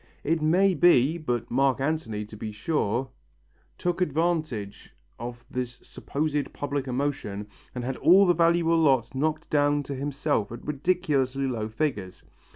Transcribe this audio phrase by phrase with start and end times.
[0.23, 3.09] It may be, but Mark Antony, to be sure,
[3.77, 9.83] took advantage of this supposed public emotion and had all the valuable lots knocked down
[9.83, 12.23] to himself at ridiculously low figures.